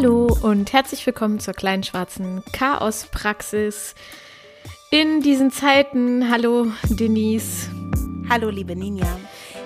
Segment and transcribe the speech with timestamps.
[0.00, 3.96] Hallo und herzlich willkommen zur kleinen schwarzen Chaospraxis.
[4.92, 7.68] In diesen Zeiten, hallo Denise.
[8.30, 9.08] Hallo liebe Ninja.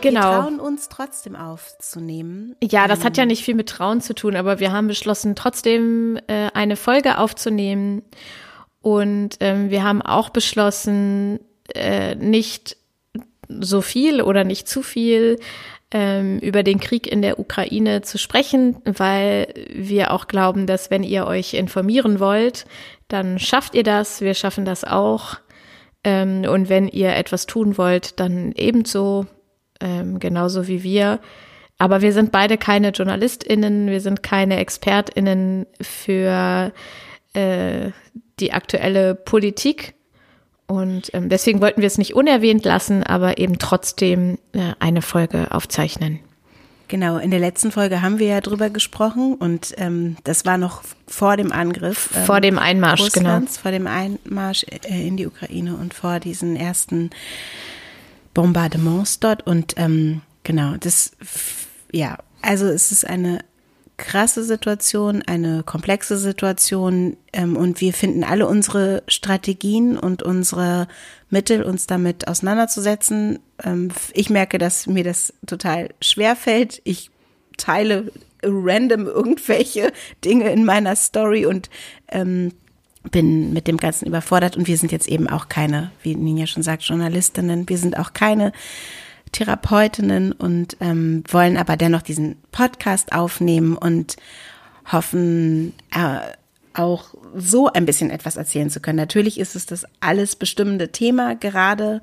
[0.00, 0.20] Genau.
[0.20, 2.56] Wir trauen uns trotzdem aufzunehmen.
[2.62, 6.18] Ja, das hat ja nicht viel mit Trauen zu tun, aber wir haben beschlossen, trotzdem
[6.28, 8.00] äh, eine Folge aufzunehmen.
[8.80, 11.40] Und ähm, wir haben auch beschlossen,
[11.74, 12.78] äh, nicht
[13.60, 15.42] so viel oder nicht zu viel ähm,
[15.92, 21.26] über den Krieg in der Ukraine zu sprechen, weil wir auch glauben, dass wenn ihr
[21.26, 22.64] euch informieren wollt,
[23.08, 24.22] dann schafft ihr das.
[24.22, 25.36] Wir schaffen das auch.
[26.04, 29.26] Ähm, und wenn ihr etwas tun wollt, dann ebenso,
[29.80, 31.20] ähm, genauso wie wir.
[31.78, 36.72] Aber wir sind beide keine JournalistInnen, wir sind keine ExpertInnen für
[37.34, 37.90] äh,
[38.40, 39.94] die aktuelle Politik.
[40.66, 45.48] Und ähm, deswegen wollten wir es nicht unerwähnt lassen, aber eben trotzdem äh, eine Folge
[45.50, 46.20] aufzeichnen.
[46.92, 50.82] Genau, in der letzten Folge haben wir ja drüber gesprochen und ähm, das war noch
[51.06, 52.10] vor dem Angriff.
[52.14, 53.30] Ähm, vor dem Einmarsch, genau.
[53.30, 53.62] Russlands, genau.
[53.62, 57.08] Vor dem Einmarsch äh, in die Ukraine und vor diesen ersten
[58.34, 59.46] Bombardements dort.
[59.46, 61.12] Und ähm, genau, das,
[61.92, 63.38] ja, also es ist eine
[64.02, 70.88] krasse Situation, eine komplexe Situation ähm, und wir finden alle unsere Strategien und unsere
[71.30, 73.38] Mittel, uns damit auseinanderzusetzen.
[73.62, 76.82] Ähm, ich merke, dass mir das total schwer fällt.
[76.84, 77.10] Ich
[77.56, 78.10] teile
[78.42, 79.92] random irgendwelche
[80.24, 81.70] Dinge in meiner Story und
[82.08, 82.52] ähm,
[83.10, 86.62] bin mit dem Ganzen überfordert und wir sind jetzt eben auch keine, wie Ninja schon
[86.62, 87.68] sagt, Journalistinnen.
[87.68, 88.52] Wir sind auch keine
[89.32, 94.16] Therapeutinnen und ähm, wollen aber dennoch diesen Podcast aufnehmen und
[94.90, 96.20] hoffen, äh,
[96.74, 98.96] auch so ein bisschen etwas erzählen zu können.
[98.96, 102.00] Natürlich ist es das alles bestimmende Thema gerade,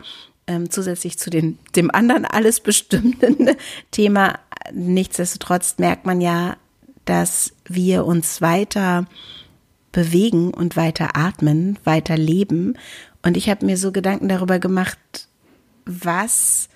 [0.48, 3.56] ähm, zusätzlich zu den, dem anderen alles bestimmenden
[3.92, 4.40] Thema.
[4.72, 6.58] Nichtsdestotrotz merkt man ja,
[7.06, 9.08] dass wir uns weiter
[9.92, 12.78] bewegen und weiter atmen, weiter leben.
[13.24, 15.28] Und ich habe mir so Gedanken darüber gemacht,
[15.86, 16.69] was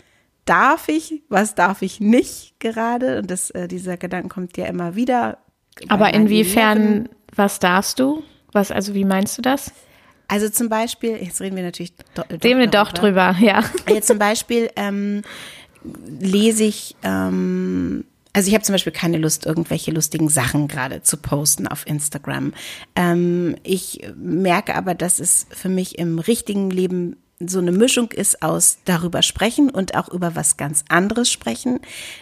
[0.46, 3.20] darf ich, was darf ich nicht gerade?
[3.20, 5.40] Und das, äh, dieser Gedanke kommt ja immer wieder.
[5.88, 8.24] Aber inwiefern, was darfst du?
[8.52, 9.72] Was, also wie meinst du das?
[10.28, 13.64] Also zum Beispiel, jetzt reden wir natürlich do, do, reden wir doch drüber, ja.
[13.90, 15.22] Jetzt zum Beispiel ähm,
[16.08, 21.18] lese ich, ähm, also ich habe zum Beispiel keine Lust, irgendwelche lustigen Sachen gerade zu
[21.18, 22.54] posten auf Instagram.
[22.96, 28.42] Ähm, ich merke aber, dass es für mich im richtigen Leben so eine Mischung ist
[28.42, 31.80] aus darüber sprechen und auch über was ganz anderes sprechen,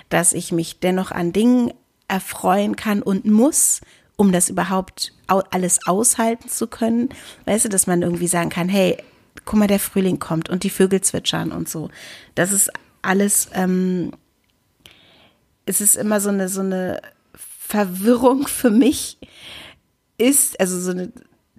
[0.09, 1.73] dass ich mich dennoch an Dingen
[2.07, 3.81] erfreuen kann und muss,
[4.15, 7.09] um das überhaupt alles aushalten zu können.
[7.45, 8.97] Weißt du, dass man irgendwie sagen kann, hey,
[9.45, 11.89] guck mal, der Frühling kommt und die Vögel zwitschern und so.
[12.35, 14.11] Das ist alles, ähm,
[15.65, 17.01] es ist immer so eine, so eine
[17.35, 19.17] Verwirrung für mich
[20.17, 21.11] ist, also so eine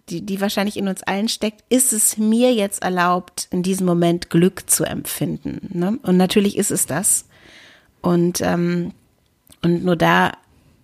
[0.09, 4.31] die, die wahrscheinlich in uns allen steckt, ist es mir jetzt erlaubt, in diesem Moment
[4.31, 5.69] Glück zu empfinden.
[5.73, 5.99] Ne?
[6.03, 7.27] Und natürlich ist es das.
[8.01, 8.93] Und, ähm,
[9.63, 10.33] und nur da,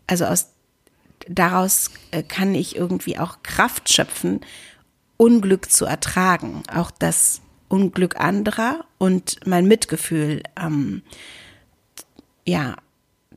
[0.07, 0.51] also aus,
[1.29, 4.41] daraus äh, kann ich irgendwie auch Kraft schöpfen,
[5.17, 6.63] Unglück zu ertragen.
[6.73, 11.03] Auch das Unglück anderer und mein Mitgefühl, ähm,
[12.47, 12.77] ja,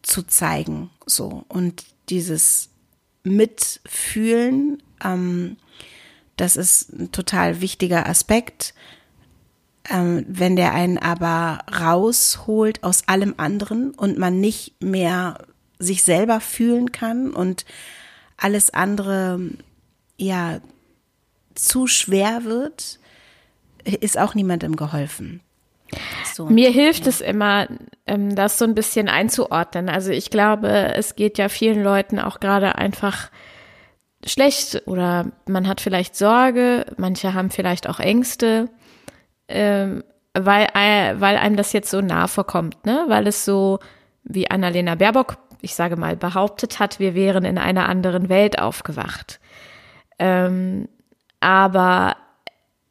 [0.04, 1.44] zu zeigen, so.
[1.50, 2.70] Und dieses
[3.24, 5.58] Mitfühlen, ähm,
[6.38, 8.74] das ist ein total wichtiger Aspekt.
[9.90, 15.40] Ähm, wenn der einen aber rausholt aus allem anderen und man nicht mehr
[15.80, 17.66] sich selber fühlen kann und
[18.38, 19.40] alles andere
[20.18, 20.62] ja
[21.56, 23.00] zu schwer wird,
[23.84, 25.42] ist auch niemandem geholfen.
[26.34, 27.10] So, Mir hilft ja.
[27.10, 27.68] es immer,
[28.08, 29.90] ähm, das so ein bisschen einzuordnen.
[29.90, 33.30] Also ich glaube, es geht ja vielen Leuten auch gerade einfach
[34.26, 38.70] schlecht oder man hat vielleicht Sorge, manche haben vielleicht auch Ängste,
[39.48, 40.04] ähm,
[40.34, 43.06] weil, äh, weil einem das jetzt so nah vorkommt, ne?
[43.08, 43.80] Weil es so,
[44.24, 49.40] wie Annalena Baerbock, ich sage mal, behauptet hat, wir wären in einer anderen Welt aufgewacht.
[50.20, 50.88] Ähm,
[51.40, 52.16] aber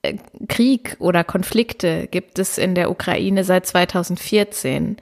[0.02, 0.16] äh,
[0.48, 4.96] Krieg oder Konflikte gibt es in der Ukraine seit 2014.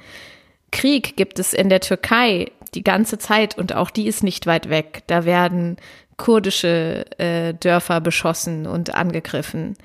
[0.71, 4.69] Krieg gibt es in der Türkei die ganze Zeit und auch die ist nicht weit
[4.69, 5.03] weg.
[5.07, 5.77] Da werden
[6.19, 9.79] kurdische äh, Dörfer beschossen und angegriffen.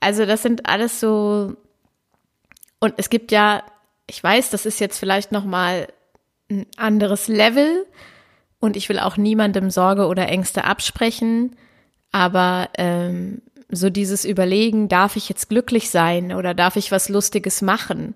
[0.00, 1.54] Also das sind alles so
[2.80, 3.62] und es gibt ja,
[4.06, 5.86] ich weiß, das ist jetzt vielleicht noch mal
[6.50, 7.86] ein anderes Level
[8.58, 11.56] und ich will auch niemandem Sorge oder Ängste absprechen,
[12.10, 17.62] aber ähm, so dieses Überlegen, darf ich jetzt glücklich sein oder darf ich was Lustiges
[17.62, 18.14] machen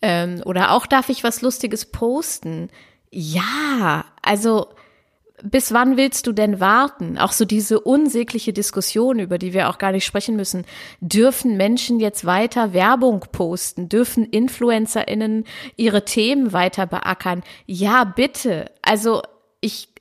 [0.00, 2.68] ähm, oder auch darf ich was Lustiges posten?
[3.10, 4.68] Ja, also
[5.42, 7.18] bis wann willst du denn warten?
[7.18, 10.64] Auch so diese unsägliche Diskussion, über die wir auch gar nicht sprechen müssen.
[11.00, 13.88] Dürfen Menschen jetzt weiter Werbung posten?
[13.88, 15.44] Dürfen InfluencerInnen
[15.76, 17.42] ihre Themen weiter beackern?
[17.66, 18.70] Ja, bitte.
[18.82, 19.22] Also
[19.60, 19.91] ich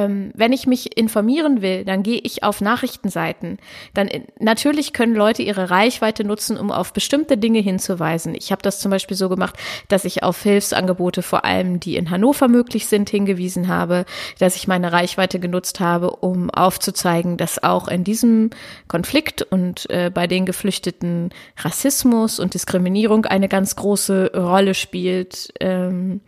[0.00, 3.58] ähm, wenn ich mich informieren will, dann gehe ich auf Nachrichtenseiten.
[3.94, 8.34] Dann äh, natürlich können Leute ihre Reichweite nutzen, um auf bestimmte Dinge hinzuweisen.
[8.34, 9.56] Ich habe das zum Beispiel so gemacht,
[9.88, 14.04] dass ich auf Hilfsangebote, vor allem die in Hannover möglich sind, hingewiesen habe,
[14.38, 18.50] dass ich meine Reichweite genutzt habe, um aufzuzeigen, dass auch in diesem
[18.88, 26.20] Konflikt und äh, bei den Geflüchteten Rassismus und Diskriminierung eine ganz große Rolle spielt, ähm,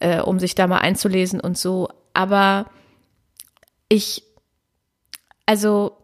[0.00, 1.88] äh, um sich da mal einzulesen und so.
[2.12, 2.66] Aber
[3.88, 4.22] ich,
[5.46, 5.96] also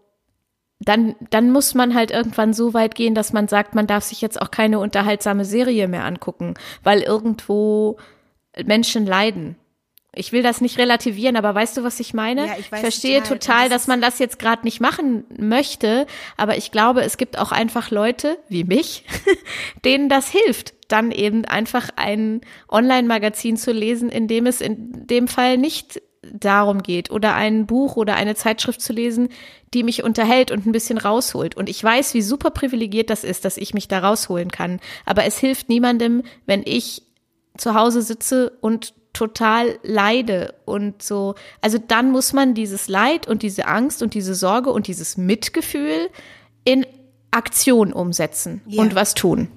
[0.81, 4.23] dann, dann muss man halt irgendwann so weit gehen, dass man sagt, man darf sich
[4.23, 7.99] jetzt auch keine unterhaltsame Serie mehr angucken, weil irgendwo
[8.65, 9.57] Menschen leiden.
[10.13, 12.47] Ich will das nicht relativieren, aber weißt du, was ich meine?
[12.47, 16.07] Ja, ich, ich verstehe total, total dass man das jetzt gerade nicht machen möchte,
[16.37, 19.05] aber ich glaube, es gibt auch einfach Leute wie mich,
[19.85, 25.29] denen das hilft, dann eben einfach ein Online-Magazin zu lesen, in dem es in dem
[25.29, 29.29] Fall nicht darum geht oder ein Buch oder eine Zeitschrift zu lesen,
[29.75, 31.57] die mich unterhält und ein bisschen rausholt.
[31.57, 34.81] Und ich weiß, wie super privilegiert das ist, dass ich mich da rausholen kann.
[35.07, 37.03] Aber es hilft niemandem, wenn ich
[37.57, 41.35] zu Hause sitze und total leide und so.
[41.61, 46.11] Also dann muss man dieses Leid und diese Angst und diese Sorge und dieses Mitgefühl
[46.65, 46.87] in
[47.31, 48.83] Aktion umsetzen ja.
[48.83, 49.49] und was tun.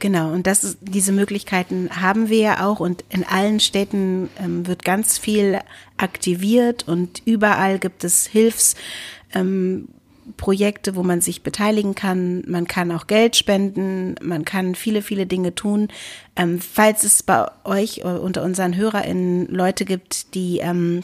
[0.00, 4.84] Genau, und das diese Möglichkeiten haben wir ja auch und in allen Städten ähm, wird
[4.84, 5.58] ganz viel
[5.96, 12.44] aktiviert und überall gibt es Hilfsprojekte, ähm, wo man sich beteiligen kann.
[12.46, 15.88] Man kann auch Geld spenden, man kann viele, viele Dinge tun.
[16.36, 21.00] Ähm, falls es bei euch unter unseren HörerInnen Leute gibt, die, ähm,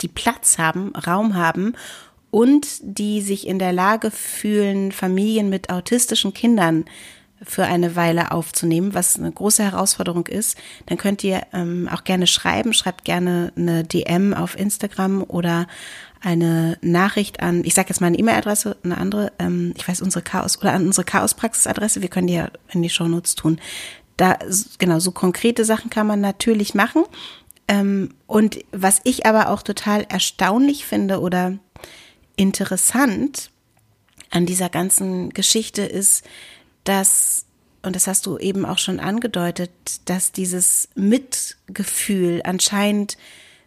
[0.00, 1.74] die Platz haben, Raum haben
[2.30, 6.84] und die sich in der Lage fühlen, Familien mit autistischen Kindern
[7.42, 10.56] für eine Weile aufzunehmen, was eine große Herausforderung ist,
[10.86, 12.72] dann könnt ihr ähm, auch gerne schreiben.
[12.72, 15.66] Schreibt gerne eine DM auf Instagram oder
[16.20, 20.22] eine Nachricht an, ich sage jetzt mal eine E-Mail-Adresse, eine andere, ähm, ich weiß unsere
[20.22, 23.60] Chaos oder an unsere Chaos-Praxis-Adresse, wir können die ja in die Shownotes tun.
[24.16, 24.36] Da,
[24.78, 27.04] genau, so konkrete Sachen kann man natürlich machen.
[27.68, 31.58] Ähm, und was ich aber auch total erstaunlich finde oder
[32.34, 33.50] interessant
[34.30, 36.24] an dieser ganzen Geschichte ist,
[36.84, 37.46] dass,
[37.82, 39.70] und das hast du eben auch schon angedeutet,
[40.06, 43.16] dass dieses Mitgefühl anscheinend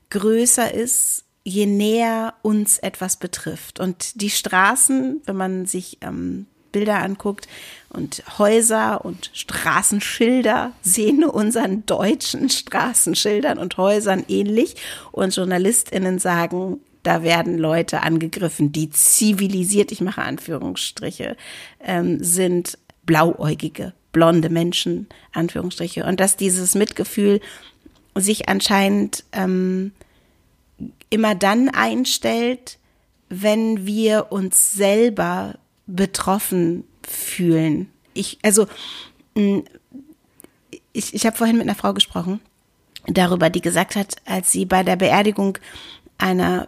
[0.09, 3.79] größer ist, je näher uns etwas betrifft.
[3.79, 7.47] Und die Straßen, wenn man sich ähm, Bilder anguckt
[7.89, 14.75] und Häuser und Straßenschilder sehen unseren deutschen Straßenschildern und Häusern ähnlich.
[15.11, 21.35] Und JournalistInnen sagen, da werden Leute angegriffen, die zivilisiert, ich mache Anführungsstriche,
[21.79, 26.05] ähm, sind blauäugige, blonde Menschen, Anführungsstriche.
[26.05, 27.41] Und dass dieses Mitgefühl
[28.15, 29.91] sich anscheinend ähm,
[31.09, 32.77] immer dann einstellt,
[33.29, 35.55] wenn wir uns selber
[35.87, 37.89] betroffen fühlen.
[38.13, 38.67] Ich, also,
[40.93, 42.41] ich, ich habe vorhin mit einer Frau gesprochen
[43.07, 45.57] darüber, die gesagt hat, als sie bei der Beerdigung
[46.17, 46.67] einer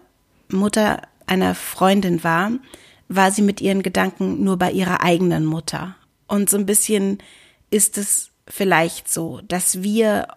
[0.49, 2.51] Mutter einer Freundin war,
[3.07, 5.95] war sie mit ihren Gedanken nur bei ihrer eigenen Mutter.
[6.33, 7.19] Und so ein bisschen
[7.69, 10.29] ist es vielleicht so, dass wir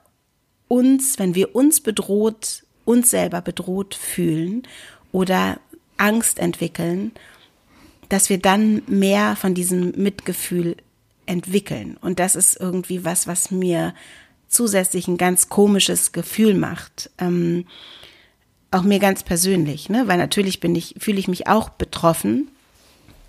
[0.68, 4.64] uns, wenn wir uns bedroht, uns selber bedroht fühlen
[5.10, 5.58] oder
[5.96, 7.12] Angst entwickeln,
[8.10, 10.76] dass wir dann mehr von diesem Mitgefühl
[11.24, 11.96] entwickeln.
[12.02, 13.94] Und das ist irgendwie was, was mir
[14.48, 17.08] zusätzlich ein ganz komisches Gefühl macht.
[17.16, 17.64] Ähm,
[18.70, 20.06] auch mir ganz persönlich, ne?
[20.08, 22.48] Weil natürlich bin ich, fühle ich mich auch betroffen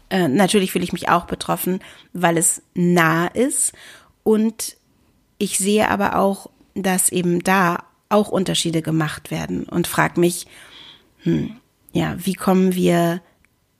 [0.09, 1.79] äh, natürlich fühle ich mich auch betroffen,
[2.13, 3.73] weil es nah ist.
[4.23, 4.77] Und
[5.37, 10.47] ich sehe aber auch, dass eben da auch Unterschiede gemacht werden und frage mich,
[11.23, 11.57] hm,
[11.91, 13.21] ja, wie kommen wir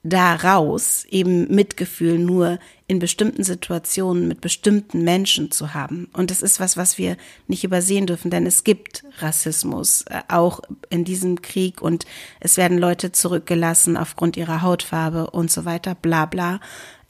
[0.03, 6.09] da raus, eben Mitgefühl nur in bestimmten Situationen mit bestimmten Menschen zu haben.
[6.13, 7.17] Und das ist was, was wir
[7.47, 12.05] nicht übersehen dürfen, denn es gibt Rassismus äh, auch in diesem Krieg und
[12.39, 16.61] es werden Leute zurückgelassen aufgrund ihrer Hautfarbe und so weiter, bla bla.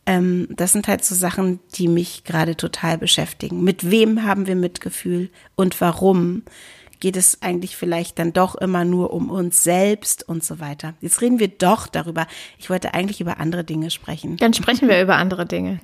[0.07, 3.63] Ähm, das sind halt so Sachen, die mich gerade total beschäftigen.
[3.63, 6.43] Mit wem haben wir Mitgefühl und warum?
[6.99, 10.93] Geht es eigentlich vielleicht dann doch immer nur um uns selbst und so weiter.
[11.01, 12.27] Jetzt reden wir doch darüber.
[12.57, 14.37] Ich wollte eigentlich über andere Dinge sprechen.
[14.37, 15.79] Dann sprechen wir über andere Dinge.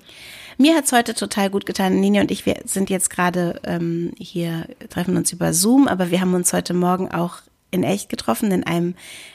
[0.57, 1.99] Mir hat's heute total gut getan.
[1.99, 6.21] Nini und ich, wir sind jetzt gerade ähm, hier, treffen uns über Zoom, aber wir
[6.21, 7.37] haben uns heute Morgen auch
[7.71, 8.93] in echt getroffen in einem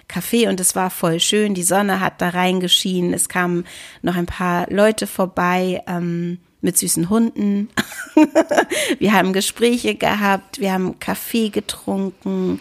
[0.09, 1.55] Café und es war voll schön.
[1.55, 3.13] Die Sonne hat da reingeschienen.
[3.13, 3.65] Es kamen
[4.03, 7.69] noch ein paar Leute vorbei ähm, mit süßen Hunden.
[8.99, 12.61] wir haben Gespräche gehabt, wir haben Kaffee getrunken.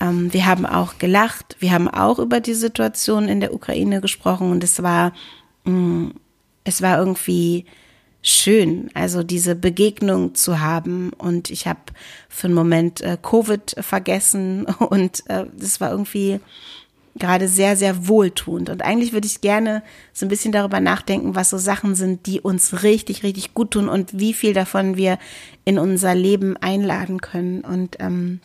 [0.00, 1.56] Ähm, wir haben auch gelacht.
[1.60, 5.12] Wir haben auch über die Situation in der Ukraine gesprochen und es war,
[5.64, 6.14] mh, mm,
[6.64, 7.64] es war irgendwie
[8.22, 11.12] schön, also diese Begegnung zu haben.
[11.12, 11.80] Und ich habe
[12.28, 16.40] für einen Moment äh, Covid vergessen und äh, das war irgendwie
[17.18, 18.70] gerade sehr, sehr wohltuend.
[18.70, 19.82] Und eigentlich würde ich gerne
[20.12, 23.88] so ein bisschen darüber nachdenken, was so Sachen sind, die uns richtig, richtig gut tun
[23.88, 25.18] und wie viel davon wir
[25.64, 28.40] in unser Leben einladen können und ähm,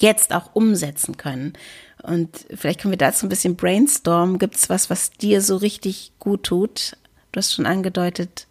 [0.00, 1.54] jetzt auch umsetzen können.
[2.02, 4.38] Und vielleicht können wir dazu ein bisschen brainstormen.
[4.38, 6.96] Gibt es was, was dir so richtig gut tut?
[7.32, 8.46] Du hast schon angedeutet,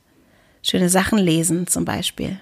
[0.62, 2.40] schöne Sachen lesen zum Beispiel.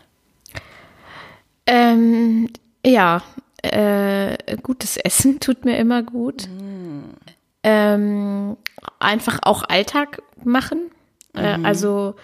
[1.65, 2.50] Ähm,
[2.86, 3.24] ja,
[3.62, 6.48] äh, gutes Essen tut mir immer gut.
[6.48, 6.73] Mm.
[7.63, 8.58] Ähm,
[9.00, 10.91] einfach auch Alltag machen.
[11.36, 11.65] Äh, mhm.
[11.65, 12.15] also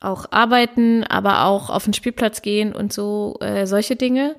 [0.00, 4.36] auch arbeiten, aber auch auf den Spielplatz gehen und so, äh, solche Dinge.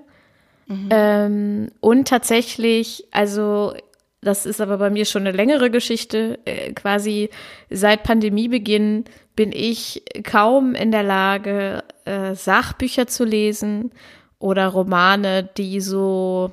[0.67, 0.89] Mhm.
[0.91, 3.73] Ähm, und tatsächlich, also
[4.21, 7.29] das ist aber bei mir schon eine längere Geschichte, äh, quasi
[7.69, 13.91] seit Pandemiebeginn bin ich kaum in der Lage, äh, Sachbücher zu lesen
[14.39, 16.51] oder Romane, die so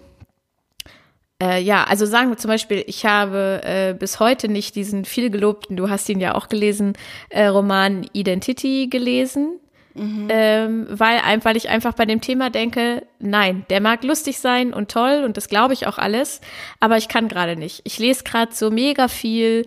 [1.43, 5.31] äh, ja, also sagen wir zum Beispiel, ich habe äh, bis heute nicht diesen viel
[5.31, 6.95] gelobten, du hast ihn ja auch gelesen,
[7.31, 9.59] äh, Roman Identity gelesen.
[9.95, 10.29] Mhm.
[10.31, 14.89] Ähm, weil, weil ich einfach bei dem Thema denke, nein, der mag lustig sein und
[14.89, 16.41] toll und das glaube ich auch alles,
[16.79, 17.81] aber ich kann gerade nicht.
[17.83, 19.67] Ich lese gerade so mega viel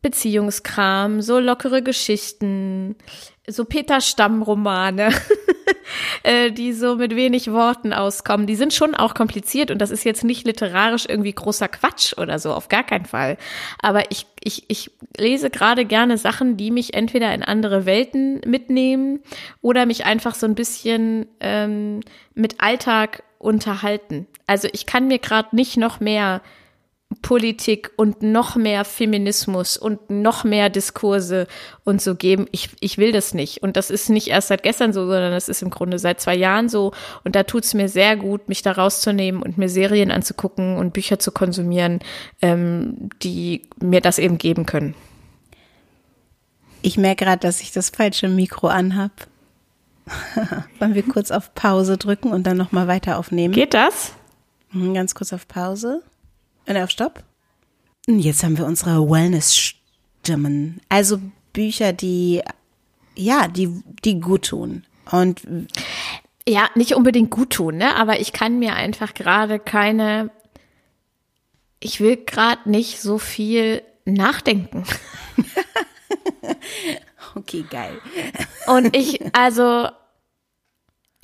[0.00, 2.96] Beziehungskram, so lockere Geschichten,
[3.46, 5.08] so Peter Stamm-Romane,
[6.22, 8.46] äh, die so mit wenig Worten auskommen.
[8.46, 12.38] Die sind schon auch kompliziert und das ist jetzt nicht literarisch irgendwie großer Quatsch oder
[12.38, 13.36] so, auf gar keinen Fall.
[13.80, 19.20] Aber ich, ich, ich lese gerade gerne Sachen, die mich entweder in andere Welten mitnehmen
[19.60, 22.00] oder mich einfach so ein bisschen ähm,
[22.34, 24.26] mit Alltag unterhalten.
[24.46, 26.40] Also ich kann mir gerade nicht noch mehr
[27.22, 31.46] Politik und noch mehr Feminismus und noch mehr Diskurse
[31.84, 32.46] und so geben.
[32.52, 33.62] Ich, ich will das nicht.
[33.62, 36.34] Und das ist nicht erst seit gestern so, sondern das ist im Grunde seit zwei
[36.34, 36.92] Jahren so.
[37.24, 40.92] Und da tut es mir sehr gut, mich da rauszunehmen und mir Serien anzugucken und
[40.92, 42.00] Bücher zu konsumieren,
[42.42, 44.94] ähm, die mir das eben geben können.
[46.82, 49.12] Ich merke gerade, dass ich das falsche Mikro anhab.
[50.78, 53.54] Wollen wir kurz auf Pause drücken und dann nochmal weiter aufnehmen?
[53.54, 54.12] Geht das?
[54.72, 56.02] Mhm, ganz kurz auf Pause.
[56.66, 57.22] Und auf Stopp.
[58.06, 60.80] Jetzt haben wir unsere Wellness-Stimmen.
[60.88, 61.20] Also
[61.52, 62.42] Bücher, die,
[63.16, 64.84] ja, die, die gut tun.
[65.10, 65.42] Und
[66.46, 67.96] ja, nicht unbedingt gut tun, ne?
[67.96, 70.30] Aber ich kann mir einfach gerade keine,
[71.80, 74.84] ich will gerade nicht so viel nachdenken.
[77.34, 77.98] okay, geil.
[78.66, 79.88] Und ich, also,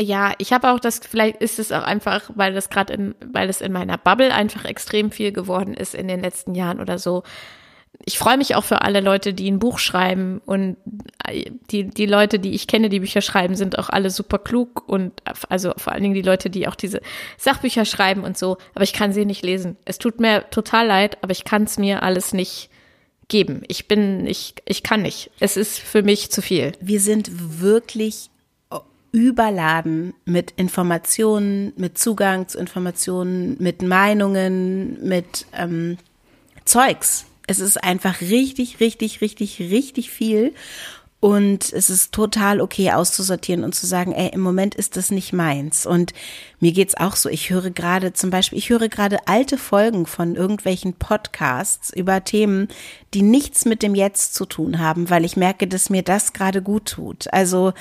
[0.01, 3.49] ja, ich habe auch das, vielleicht ist es auch einfach, weil das gerade in, weil
[3.49, 7.23] es in meiner Bubble einfach extrem viel geworden ist in den letzten Jahren oder so.
[8.07, 10.79] Ich freue mich auch für alle Leute, die ein Buch schreiben und
[11.71, 15.13] die, die Leute, die ich kenne, die Bücher schreiben, sind auch alle super klug und
[15.49, 17.03] also vor allen Dingen die Leute, die auch diese
[17.37, 19.77] Sachbücher schreiben und so, aber ich kann sie nicht lesen.
[19.85, 22.71] Es tut mir total leid, aber ich kann es mir alles nicht
[23.29, 23.63] geben.
[23.69, 25.31] Ich bin, ich, ich kann nicht.
[25.41, 26.73] Es ist für mich zu viel.
[26.81, 28.31] Wir sind wirklich
[29.13, 35.99] überladen mit Informationen, mit Zugang zu Informationen, mit Meinungen, mit ähm,
[36.65, 37.27] Zeugs.
[37.47, 40.55] Es ist einfach richtig, richtig, richtig, richtig viel.
[41.21, 45.35] Und es ist total okay auszusortieren und zu sagen, ey, im Moment ist das nicht
[45.35, 45.85] meins.
[45.85, 46.15] Und
[46.61, 47.29] mir geht's auch so.
[47.29, 52.69] Ich höre gerade zum Beispiel, ich höre gerade alte Folgen von irgendwelchen Podcasts über Themen,
[53.13, 56.63] die nichts mit dem Jetzt zu tun haben, weil ich merke, dass mir das gerade
[56.63, 57.31] gut tut.
[57.35, 57.75] Also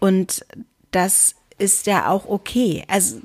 [0.00, 0.44] und
[0.90, 2.84] das ist ja auch okay.
[2.88, 3.20] Also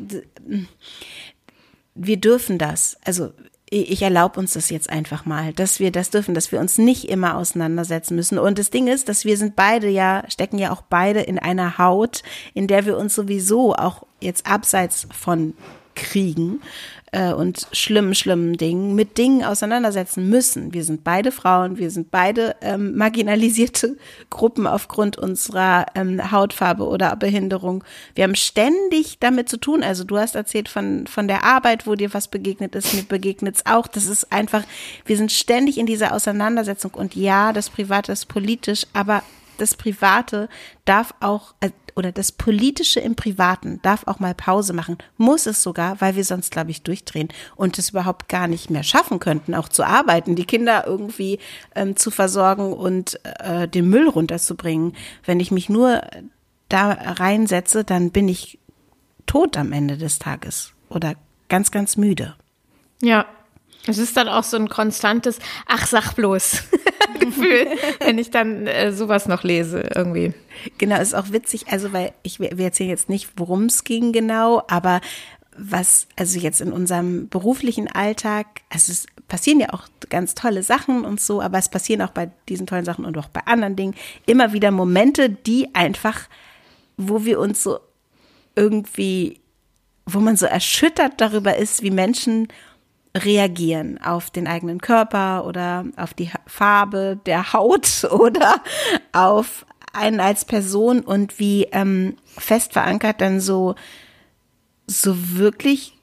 [1.96, 2.98] wir dürfen das.
[3.04, 3.32] Also
[3.68, 7.10] ich erlaube uns das jetzt einfach mal, dass wir das dürfen, dass wir uns nicht
[7.10, 8.38] immer auseinandersetzen müssen.
[8.38, 11.78] Und das Ding ist, dass wir sind beide ja, stecken ja auch beide in einer
[11.78, 12.22] Haut,
[12.54, 15.56] in der wir uns sowieso auch jetzt abseits von
[15.96, 16.62] Kriegen
[17.16, 20.74] äh, und schlimmen, schlimmen Dingen mit Dingen auseinandersetzen müssen.
[20.74, 23.96] Wir sind beide Frauen, wir sind beide ähm, marginalisierte
[24.30, 27.86] Gruppen aufgrund unserer ähm, Hautfarbe oder Behinderung.
[28.16, 29.82] Wir haben ständig damit zu tun.
[29.82, 33.56] Also du hast erzählt von, von der Arbeit, wo dir was begegnet ist, mir begegnet
[33.56, 33.88] es auch.
[33.88, 34.64] Das ist einfach,
[35.06, 39.24] wir sind ständig in dieser Auseinandersetzung und ja, das Private ist politisch, aber
[39.58, 40.50] das Private
[40.84, 45.64] darf auch, äh, oder das Politische im Privaten darf auch mal Pause machen, muss es
[45.64, 49.56] sogar, weil wir sonst, glaube ich, durchdrehen und es überhaupt gar nicht mehr schaffen könnten,
[49.56, 51.40] auch zu arbeiten, die Kinder irgendwie
[51.74, 54.94] ähm, zu versorgen und äh, den Müll runterzubringen.
[55.24, 56.02] Wenn ich mich nur
[56.68, 58.60] da reinsetze, dann bin ich
[59.26, 61.16] tot am Ende des Tages oder
[61.48, 62.36] ganz, ganz müde.
[63.02, 63.26] Ja,
[63.88, 66.64] es ist dann auch so ein konstantes Ach, sag bloß
[67.20, 67.68] Gefühl,
[68.00, 70.34] wenn ich dann äh, sowas noch lese irgendwie.
[70.78, 74.64] Genau, ist auch witzig, also weil ich, wir erzählen jetzt nicht, worum es ging genau,
[74.68, 75.02] aber
[75.58, 81.06] was, also jetzt in unserem beruflichen Alltag, also es passieren ja auch ganz tolle Sachen
[81.06, 83.96] und so, aber es passieren auch bei diesen tollen Sachen und auch bei anderen Dingen
[84.26, 86.28] immer wieder Momente, die einfach,
[86.98, 87.80] wo wir uns so
[88.56, 89.40] irgendwie,
[90.06, 92.48] wo man so erschüttert darüber ist, wie Menschen
[93.16, 98.62] reagieren auf den eigenen Körper oder auf die Farbe der Haut oder
[99.14, 103.76] auf einen als Person und wie ähm, fest verankert dann so
[104.88, 105.94] so wirklich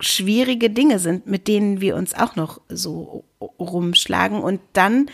[0.00, 4.42] schwierige Dinge sind, mit denen wir uns auch noch so rumschlagen.
[4.42, 5.10] Und dann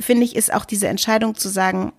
[0.00, 1.92] finde ich, ist auch diese Entscheidung zu sagen,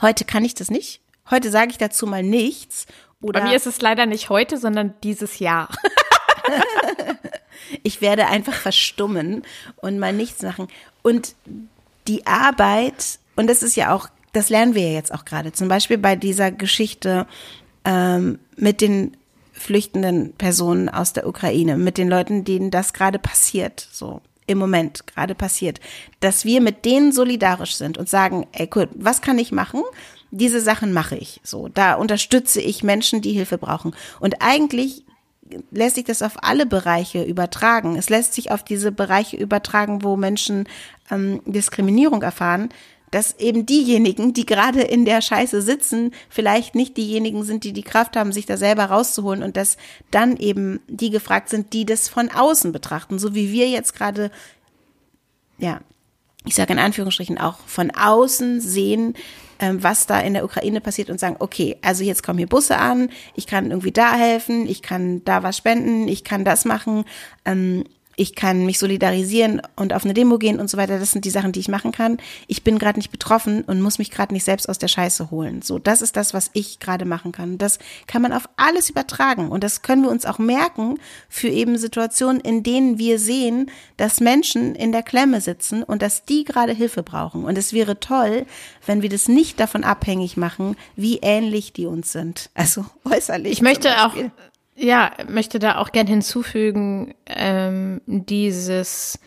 [0.00, 1.00] heute kann ich das nicht,
[1.30, 2.86] heute sage ich dazu mal nichts.
[3.20, 5.68] Oder Bei mir ist es leider nicht heute, sondern dieses Jahr.
[7.82, 9.42] ich werde einfach verstummen
[9.76, 10.68] und mal nichts machen.
[11.02, 11.34] Und
[12.08, 15.68] die Arbeit, und das ist ja auch, das lernen wir ja jetzt auch gerade, zum
[15.68, 17.26] Beispiel bei dieser Geschichte
[17.84, 19.16] ähm, mit den
[19.52, 25.06] flüchtenden Personen aus der Ukraine, mit den Leuten, denen das gerade passiert, so im Moment
[25.06, 25.80] gerade passiert,
[26.20, 29.82] dass wir mit denen solidarisch sind und sagen, ey, gut, was kann ich machen?
[30.30, 31.40] Diese Sachen mache ich.
[31.42, 33.94] So, da unterstütze ich Menschen, die Hilfe brauchen.
[34.20, 35.04] Und eigentlich
[35.70, 37.96] lässt sich das auf alle Bereiche übertragen.
[37.96, 40.68] Es lässt sich auf diese Bereiche übertragen, wo Menschen
[41.10, 42.70] ähm, Diskriminierung erfahren
[43.10, 47.82] dass eben diejenigen, die gerade in der Scheiße sitzen, vielleicht nicht diejenigen sind, die die
[47.82, 49.76] Kraft haben, sich da selber rauszuholen und dass
[50.10, 54.30] dann eben die gefragt sind, die das von außen betrachten, so wie wir jetzt gerade,
[55.58, 55.80] ja,
[56.44, 59.14] ich sage in Anführungsstrichen auch von außen sehen,
[59.60, 63.08] was da in der Ukraine passiert und sagen, okay, also jetzt kommen hier Busse an,
[63.34, 67.04] ich kann irgendwie da helfen, ich kann da was spenden, ich kann das machen.
[67.44, 67.84] Ähm,
[68.16, 70.98] ich kann mich solidarisieren und auf eine Demo gehen und so weiter.
[70.98, 72.16] Das sind die Sachen, die ich machen kann.
[72.46, 75.60] Ich bin gerade nicht betroffen und muss mich gerade nicht selbst aus der Scheiße holen.
[75.60, 77.58] So, das ist das, was ich gerade machen kann.
[77.58, 80.98] Das kann man auf alles übertragen und das können wir uns auch merken
[81.28, 86.24] für eben Situationen, in denen wir sehen, dass Menschen in der Klemme sitzen und dass
[86.24, 87.44] die gerade Hilfe brauchen.
[87.44, 88.46] Und es wäre toll,
[88.86, 92.48] wenn wir das nicht davon abhängig machen, wie ähnlich die uns sind.
[92.54, 93.52] Also äußerlich.
[93.52, 94.14] Ich möchte auch
[94.76, 99.18] ja, möchte da auch gern hinzufügen, ähm, dieses,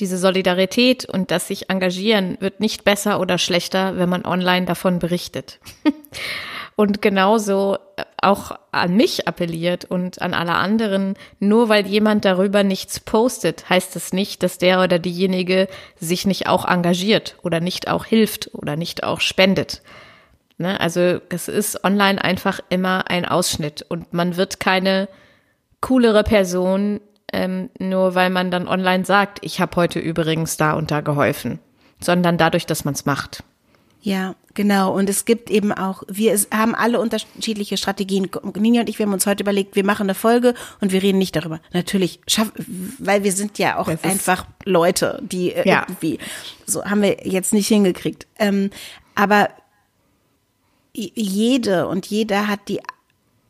[0.00, 5.00] diese Solidarität und das sich engagieren wird nicht besser oder schlechter, wenn man online davon
[5.00, 5.58] berichtet.
[6.76, 7.78] und genauso
[8.20, 13.96] auch an mich appelliert und an alle anderen, nur weil jemand darüber nichts postet, heißt
[13.96, 18.76] es nicht, dass der oder diejenige sich nicht auch engagiert oder nicht auch hilft oder
[18.76, 19.82] nicht auch spendet.
[20.62, 20.80] Ne?
[20.80, 25.08] Also es ist online einfach immer ein Ausschnitt und man wird keine
[25.80, 27.00] coolere Person,
[27.32, 31.58] ähm, nur weil man dann online sagt, ich habe heute übrigens da und da geholfen,
[32.00, 33.42] sondern dadurch, dass man es macht.
[34.04, 34.92] Ja, genau.
[34.92, 38.28] Und es gibt eben auch, wir haben alle unterschiedliche Strategien.
[38.56, 41.18] Nini und ich, wir haben uns heute überlegt, wir machen eine Folge und wir reden
[41.18, 41.60] nicht darüber.
[41.72, 42.52] Natürlich, schaff,
[42.98, 45.86] weil wir sind ja auch einfach Leute, die ja.
[45.86, 46.18] irgendwie,
[46.66, 48.26] so haben wir jetzt nicht hingekriegt.
[48.40, 48.70] Ähm,
[49.14, 49.50] aber
[50.94, 52.80] jede und jeder hat die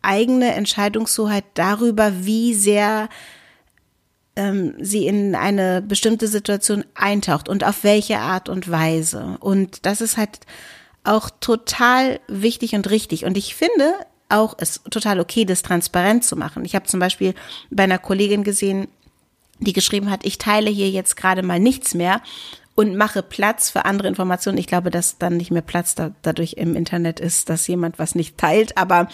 [0.02, 3.08] eigene Entscheidungshoheit darüber, wie sehr
[4.36, 9.36] ähm, sie in eine bestimmte Situation eintaucht und auf welche Art und Weise.
[9.40, 10.40] Und das ist halt
[11.04, 13.24] auch total wichtig und richtig.
[13.24, 13.94] Und ich finde
[14.28, 16.64] auch es total okay, das transparent zu machen.
[16.64, 17.34] Ich habe zum Beispiel
[17.70, 18.88] bei einer Kollegin gesehen,
[19.58, 22.22] die geschrieben hat, ich teile hier jetzt gerade mal nichts mehr
[22.74, 24.58] und mache Platz für andere Informationen.
[24.58, 28.14] Ich glaube, dass dann nicht mehr Platz da, dadurch im Internet ist, dass jemand was
[28.14, 29.08] nicht teilt, aber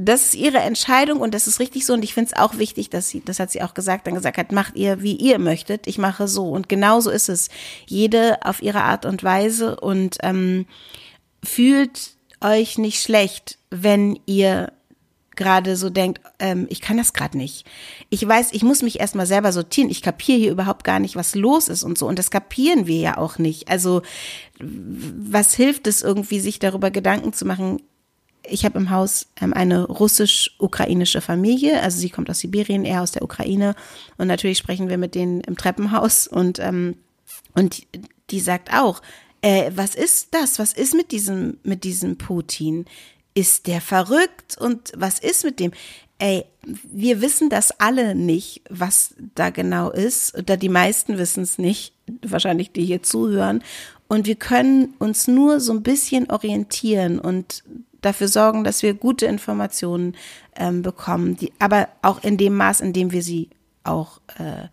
[0.00, 1.92] das ist ihre Entscheidung und das ist richtig so.
[1.92, 4.38] Und ich finde es auch wichtig, dass sie, das hat sie auch gesagt, dann gesagt
[4.38, 6.50] hat, macht ihr, wie ihr möchtet, ich mache so.
[6.50, 7.48] Und genau so ist es.
[7.86, 9.80] Jede auf ihre Art und Weise.
[9.80, 10.66] Und ähm,
[11.42, 14.72] fühlt euch nicht schlecht, wenn ihr
[15.38, 17.64] gerade so denkt, ähm, ich kann das gerade nicht.
[18.10, 19.88] Ich weiß, ich muss mich erstmal selber sortieren.
[19.88, 22.06] Ich kapiere hier überhaupt gar nicht, was los ist und so.
[22.06, 23.70] Und das kapieren wir ja auch nicht.
[23.70, 24.02] Also
[24.60, 27.80] was hilft es irgendwie, sich darüber Gedanken zu machen?
[28.42, 33.12] Ich habe im Haus ähm, eine russisch-ukrainische Familie, also sie kommt aus Sibirien, er aus
[33.12, 33.74] der Ukraine.
[34.18, 36.96] Und natürlich sprechen wir mit denen im Treppenhaus und, ähm,
[37.54, 37.86] und
[38.30, 39.00] die sagt auch,
[39.40, 40.58] äh, was ist das?
[40.58, 42.86] Was ist mit diesem, mit diesem Putin?
[43.38, 45.70] Ist der verrückt und was ist mit dem?
[46.18, 50.36] Ey, wir wissen das alle nicht, was da genau ist.
[50.36, 53.62] Oder die meisten wissen es nicht, wahrscheinlich die hier zuhören.
[54.08, 57.62] Und wir können uns nur so ein bisschen orientieren und
[58.00, 60.16] dafür sorgen, dass wir gute Informationen
[60.56, 63.50] ähm, bekommen, die, aber auch in dem Maß, in dem wir sie
[63.84, 64.66] auch äh,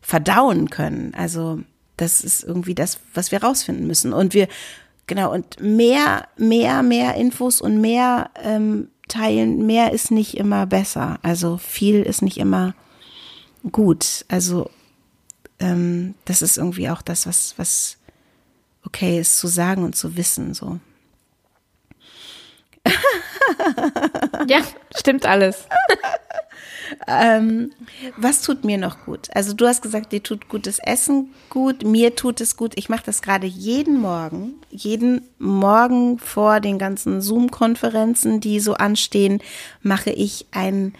[0.00, 1.14] verdauen können.
[1.14, 1.60] Also
[1.96, 4.12] das ist irgendwie das, was wir rausfinden müssen.
[4.12, 4.48] Und wir,
[5.08, 11.18] genau, und mehr, mehr, mehr Infos und mehr ähm, teilen, mehr ist nicht immer besser.
[11.22, 12.74] Also viel ist nicht immer
[13.72, 14.24] gut.
[14.28, 14.70] Also
[15.58, 17.96] ähm, das ist irgendwie auch das, was, was
[18.84, 20.54] okay ist zu sagen und zu wissen.
[20.54, 20.78] So.
[24.48, 24.60] Ja,
[24.96, 25.66] stimmt alles.
[27.06, 27.72] ähm,
[28.16, 29.28] was tut mir noch gut?
[29.34, 32.72] Also du hast gesagt, dir tut gutes Essen gut, mir tut es gut.
[32.76, 39.40] Ich mache das gerade jeden Morgen, jeden Morgen vor den ganzen Zoom-Konferenzen, die so anstehen,
[39.82, 40.94] mache ich einen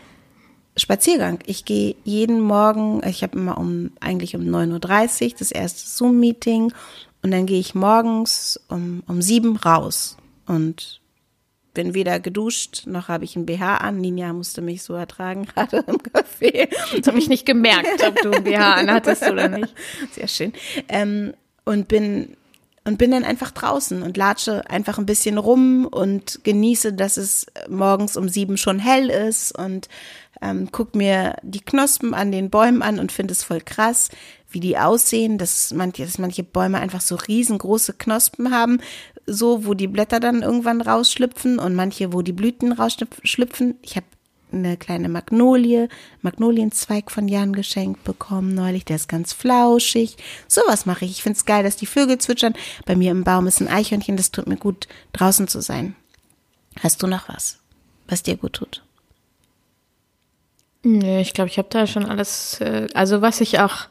[0.77, 1.41] Spaziergang.
[1.47, 6.73] Ich gehe jeden Morgen, ich habe immer um eigentlich um 9.30 Uhr das erste Zoom-Meeting
[7.23, 10.17] und dann gehe ich morgens um, um sieben raus
[10.47, 10.98] und
[11.75, 13.99] bin weder geduscht, noch habe ich ein BH an.
[13.99, 16.69] Ninja musste mich so ertragen, gerade im Café.
[16.97, 19.75] Das habe ich nicht gemerkt, ob du ein BH anhattest oder nicht.
[20.13, 20.53] Sehr schön.
[20.89, 22.37] Ähm, und bin
[22.85, 27.45] und bin dann einfach draußen und latsche einfach ein bisschen rum und genieße, dass es
[27.69, 29.91] morgens um sieben schon hell ist und
[30.41, 34.09] ähm, guck mir die Knospen an den Bäumen an und finde es voll krass,
[34.51, 38.81] wie die aussehen, dass manche, dass manche Bäume einfach so riesengroße Knospen haben,
[39.29, 43.77] so, wo die Blätter dann irgendwann rausschlüpfen und manche, wo die Blüten rausschlüpfen.
[43.83, 44.07] Ich habe
[44.51, 45.89] eine kleine Magnolie,
[46.23, 50.17] Magnolienzweig von Jan geschenkt bekommen neulich, der ist ganz flauschig.
[50.47, 51.13] Sowas mache ich.
[51.13, 52.55] Ich finde es geil, dass die Vögel zwitschern.
[52.87, 55.95] Bei mir im Baum ist ein Eichhörnchen, das tut mir gut, draußen zu sein.
[56.81, 57.59] Hast du noch was,
[58.07, 58.83] was dir gut tut?
[60.83, 63.89] Nee, ich glaube, ich habe da schon alles, äh, also was ich auch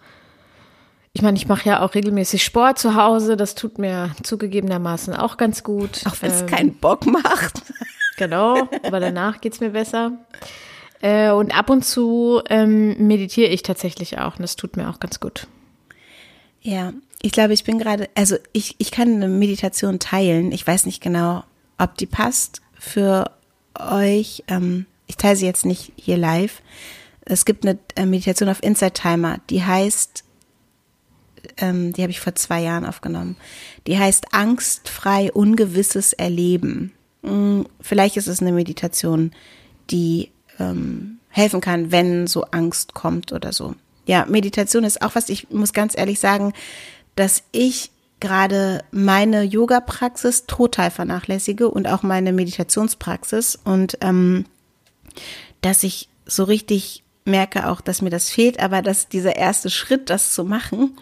[1.18, 3.38] ich meine, ich mache ja auch regelmäßig Sport zu Hause.
[3.38, 6.02] Das tut mir zugegebenermaßen auch ganz gut.
[6.06, 7.64] Auch wenn es ähm, keinen Bock macht.
[8.20, 10.14] Genau, aber danach geht es mir besser.
[11.02, 15.00] Äh, und ab und zu ähm, meditiere ich tatsächlich auch und das tut mir auch
[15.00, 15.46] ganz gut.
[16.64, 20.52] Ja, ich glaube, ich bin gerade, also ich, ich kann eine Meditation teilen.
[20.52, 21.44] Ich weiß nicht genau,
[21.78, 23.30] ob die passt für
[23.78, 24.44] euch.
[24.48, 26.64] Ähm, ich teile sie jetzt nicht hier live.
[27.24, 30.24] Es gibt eine äh, Meditation auf Inside Timer, die heißt
[31.58, 33.38] ähm, die habe ich vor zwei Jahren aufgenommen.
[33.86, 36.94] Die heißt Angstfrei ungewisses Erleben.
[37.24, 39.32] Hm, vielleicht ist es eine Meditation,
[39.90, 43.76] die ähm, helfen kann, wenn so Angst kommt oder so.
[44.06, 46.54] Ja, Meditation ist auch was, ich muss ganz ehrlich sagen,
[47.16, 54.46] dass ich gerade meine Yoga-Praxis total vernachlässige und auch meine Meditationspraxis und ähm,
[55.62, 60.10] dass ich so richtig merke auch, dass mir das fehlt, aber dass dieser erste Schritt,
[60.10, 60.98] das zu machen,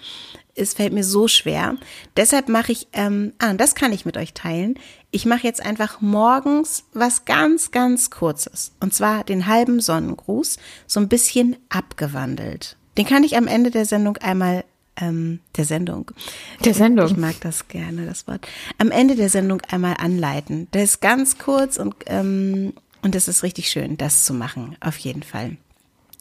[0.55, 1.75] es fällt mir so schwer.
[2.15, 4.79] Deshalb mache ich, ähm, ah, das kann ich mit euch teilen.
[5.11, 8.71] Ich mache jetzt einfach morgens was ganz, ganz Kurzes.
[8.79, 10.57] Und zwar den halben Sonnengruß,
[10.87, 12.77] so ein bisschen abgewandelt.
[12.97, 14.63] Den kann ich am Ende der Sendung einmal,
[14.95, 16.11] ähm, der Sendung.
[16.63, 17.07] Der Sendung.
[17.07, 18.47] Ich mag das gerne, das Wort.
[18.77, 20.69] Am Ende der Sendung einmal anleiten.
[20.73, 24.97] Der ist ganz kurz und, ähm, und es ist richtig schön, das zu machen, auf
[24.97, 25.57] jeden Fall.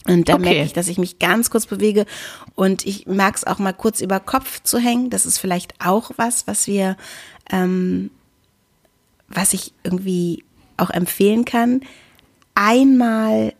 [0.07, 0.43] Und da okay.
[0.43, 2.05] merke ich, dass ich mich ganz kurz bewege
[2.53, 5.09] und ich mag es auch mal kurz über Kopf zu hängen.
[5.09, 6.95] Das ist vielleicht auch was, was wir,
[7.49, 8.11] ähm,
[9.27, 10.43] was ich irgendwie
[10.77, 11.81] auch empfehlen kann.
[12.53, 13.53] Einmal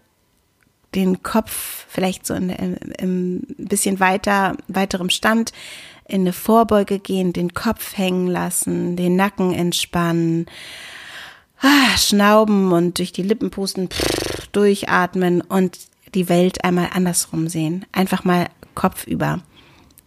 [0.94, 5.52] den Kopf vielleicht so in, in, in ein bisschen weiter, weiterem Stand
[6.08, 10.46] in eine Vorbeuge gehen, den Kopf hängen lassen, den Nacken entspannen,
[11.62, 15.78] ah, schnauben und durch die Lippen pusten, pff, durchatmen und
[16.16, 17.86] die Welt einmal andersrum sehen.
[17.92, 19.42] Einfach mal Kopf über.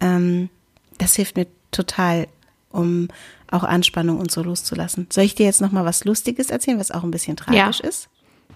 [0.01, 0.49] Ähm,
[0.97, 2.27] das hilft mir total,
[2.69, 3.07] um
[3.49, 5.07] auch Anspannung und so loszulassen.
[5.11, 7.87] Soll ich dir jetzt noch mal was Lustiges erzählen, was auch ein bisschen tragisch ja.
[7.87, 8.09] ist?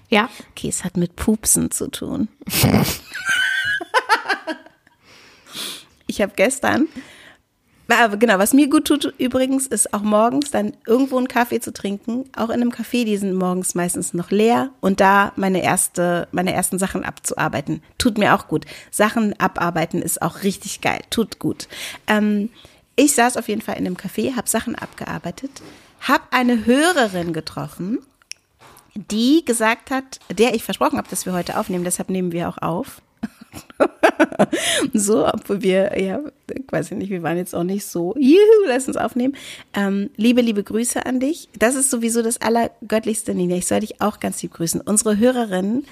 [0.10, 0.30] Ja.
[0.52, 2.28] Okay, es hat mit Pupsen zu tun.
[6.08, 6.88] ich habe gestern
[7.88, 12.30] genau, was mir gut tut übrigens, ist auch morgens dann irgendwo einen Kaffee zu trinken.
[12.36, 16.54] Auch in einem Café, die sind morgens meistens noch leer und da meine erste, meine
[16.54, 17.82] ersten Sachen abzuarbeiten.
[17.98, 18.65] Tut mir auch gut.
[18.91, 21.02] Sachen abarbeiten ist auch richtig geil.
[21.10, 21.67] Tut gut.
[22.08, 22.50] Ähm,
[22.96, 25.62] ich saß auf jeden Fall in einem Café, habe Sachen abgearbeitet,
[26.00, 28.00] habe eine Hörerin getroffen,
[28.96, 32.60] die gesagt hat, der ich versprochen habe, dass wir heute aufnehmen, deshalb nehmen wir auch
[32.60, 33.02] auf.
[34.94, 36.20] so, obwohl wir ja
[36.74, 39.36] weiß ich nicht, wir waren jetzt auch nicht so, juhu, lass uns aufnehmen.
[39.74, 41.50] Ähm, liebe, liebe Grüße an dich.
[41.58, 43.56] Das ist sowieso das Allergöttlichste, Nina.
[43.56, 44.82] Ich soll dich auch ganz lieb grüßen.
[44.82, 45.86] Unsere Hörerinnen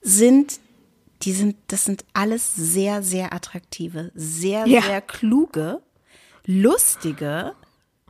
[0.00, 0.60] sind,
[1.22, 4.82] die sind, das sind alles sehr, sehr attraktive, sehr, Ja.
[4.82, 5.80] sehr kluge,
[6.46, 7.52] lustige,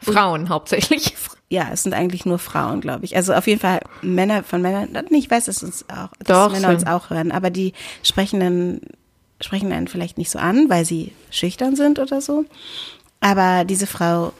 [0.01, 1.15] Frauen hauptsächlich.
[1.51, 3.17] Ja, es sind eigentlich nur Frauen, glaube ich.
[3.17, 5.07] Also auf jeden Fall Männer von Männern.
[5.11, 8.81] Ich weiß, dass uns auch, dass Doch, Männer uns auch hören, aber die sprechen dann
[9.41, 12.45] sprechen einen vielleicht nicht so an, weil sie schüchtern sind oder so.
[13.21, 14.33] Aber diese Frau,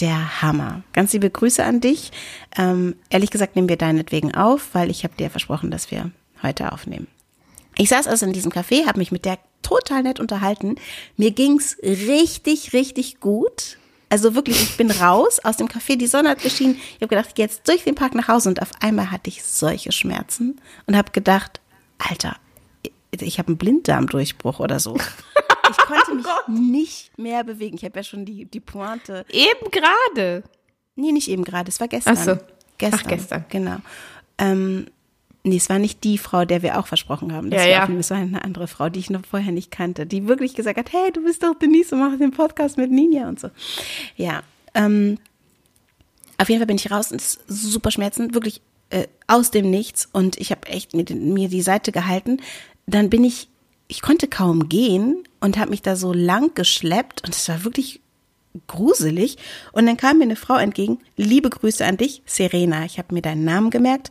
[0.00, 0.82] der Hammer.
[0.92, 2.12] Ganz liebe Grüße an dich.
[2.56, 6.10] Ähm, ehrlich gesagt nehmen wir deinetwegen auf, weil ich habe dir versprochen, dass wir
[6.42, 7.06] heute aufnehmen.
[7.76, 10.76] Ich saß also in diesem Café, habe mich mit der total nett unterhalten.
[11.16, 13.78] Mir ging's richtig, richtig gut.
[14.10, 16.74] Also wirklich, ich bin raus aus dem Café, die Sonne hat geschienen.
[16.74, 19.30] Ich habe gedacht, ich gehe jetzt durch den Park nach Hause und auf einmal hatte
[19.30, 21.60] ich solche Schmerzen und habe gedacht,
[21.98, 22.36] Alter,
[23.12, 24.96] ich habe einen Blinddarmdurchbruch oder so.
[25.70, 27.76] Ich konnte mich nicht mehr bewegen.
[27.76, 30.42] Ich habe ja schon die, die Pointe Eben gerade.
[30.96, 32.16] Nee, nicht eben gerade, es war gestern.
[32.18, 32.38] Ach so.
[32.76, 33.00] Gestern.
[33.00, 33.44] Ach, gestern.
[33.48, 33.76] Genau.
[34.38, 34.86] Ähm,
[35.44, 37.50] nee, es war nicht die Frau, der wir auch versprochen haben.
[37.50, 37.98] Das Ja, war, ja.
[37.98, 40.92] es war eine andere Frau, die ich noch vorher nicht kannte, die wirklich gesagt hat,
[40.92, 43.48] hey, du bist doch Denise und machst den Podcast mit Ninja und so.
[44.16, 44.42] Ja,
[44.74, 45.18] ähm,
[46.38, 49.70] auf jeden Fall bin ich raus und es ist super Schmerzen, wirklich äh, aus dem
[49.70, 52.38] Nichts und ich habe echt mir, den- mir die Seite gehalten.
[52.86, 53.48] Dann bin ich,
[53.88, 58.00] ich konnte kaum gehen und habe mich da so lang geschleppt und es war wirklich
[58.66, 59.36] gruselig.
[59.72, 62.84] Und dann kam mir eine Frau entgegen, liebe Grüße an dich, Serena.
[62.84, 64.10] Ich habe mir deinen Namen gemerkt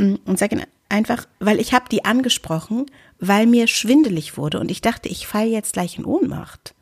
[0.00, 2.86] und sage ihn einfach, weil ich habe die angesprochen,
[3.18, 6.74] weil mir schwindelig wurde und ich dachte, ich falle jetzt gleich in Ohnmacht.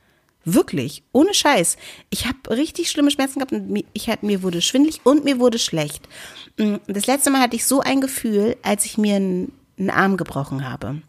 [0.45, 1.77] Wirklich, ohne Scheiß.
[2.11, 5.39] Ich habe richtig schlimme Schmerzen gehabt und mir, ich hatte, mir wurde schwindelig und mir
[5.41, 6.09] wurde schlecht.
[6.57, 10.17] Mm, Das letzte Mal hatte ich so ein Gefühl, als ich mir einen, einen Arm
[10.17, 11.03] gebrochen habe.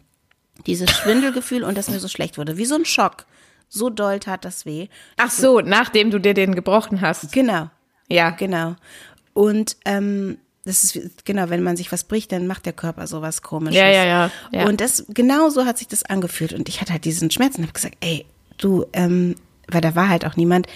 [0.66, 2.58] Dieses Schwindelgefühl und dass mir so schlecht wurde.
[2.58, 3.24] Wie so ein Schock.
[3.70, 4.88] So doll tat das weh.
[5.16, 7.32] Ach so, nachdem du dir den gebrochen hast.
[7.32, 7.70] Genau,
[8.08, 8.30] Ja.
[8.30, 8.74] genau.
[9.32, 13.42] Und ähm, das ist genau, wenn man sich was bricht, dann macht der Körper sowas
[13.42, 13.76] komisches.
[13.76, 14.66] Ja, ja, ja, ja.
[14.66, 16.52] Und das genau so hat sich das angefühlt.
[16.52, 18.26] Und ich hatte halt diesen Schmerz und habe gesagt, ey,
[18.58, 19.36] du, ähm,
[19.68, 20.66] weil da war halt auch niemand.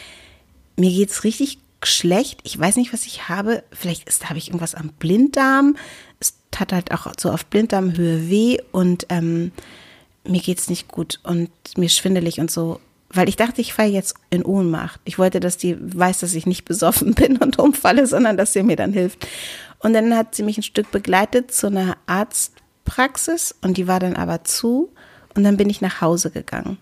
[0.77, 2.41] Mir geht's richtig schlecht.
[2.45, 3.63] Ich weiß nicht, was ich habe.
[3.73, 5.77] Vielleicht ist, habe ich irgendwas am Blinddarm.
[6.19, 9.53] Es tat halt auch so auf Blinddarmhöhe weh und ähm,
[10.27, 12.81] mir geht's nicht gut und mir schwindelig und so.
[13.11, 15.01] Weil ich dachte, ich falle jetzt in Ohnmacht.
[15.05, 18.63] Ich wollte, dass die weiß, dass ich nicht besoffen bin und umfalle, sondern dass sie
[18.63, 19.27] mir dann hilft.
[19.85, 24.17] Und dann hat sie mich ein Stück begleitet zu einer Arztpraxis und die war dann
[24.17, 24.91] aber zu.
[25.35, 26.79] Und dann bin ich nach Hause gegangen.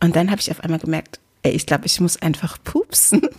[0.00, 3.22] Und dann habe ich auf einmal gemerkt, ey, ich glaube, ich muss einfach pupsen.